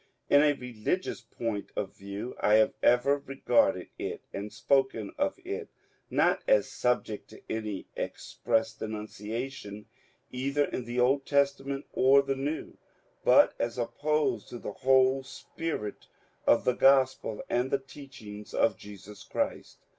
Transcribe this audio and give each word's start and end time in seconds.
In 0.31 0.41
a 0.41 0.53
religious 0.53 1.21
point 1.21 1.71
of 1.75 1.95
view 1.95 2.35
I 2.39 2.55
have 2.55 2.73
ever 2.81 3.19
regarded 3.19 3.89
it 3.99 4.23
and 4.33 4.51
spoken 4.51 5.13
of 5.19 5.37
it, 5.45 5.69
not 6.09 6.41
as 6.47 6.67
subject 6.71 7.27
to 7.27 7.43
any 7.47 7.85
express 7.95 8.73
denunciation 8.73 9.85
either 10.31 10.65
in 10.65 10.85
the 10.85 10.99
Old 10.99 11.27
Testament 11.27 11.85
or 11.93 12.23
the 12.23 12.35
new, 12.35 12.79
but 13.23 13.53
as 13.59 13.77
opposed 13.77 14.49
to 14.49 14.57
the 14.57 14.73
whole 14.73 15.21
spirit 15.21 16.07
of 16.47 16.65
the 16.65 16.73
Grospel 16.73 17.43
and 17.47 17.69
to 17.69 17.77
the 17.77 17.83
teachings 17.83 18.55
of 18.55 18.77
Jesus 18.77 19.23
Christ. 19.23 19.85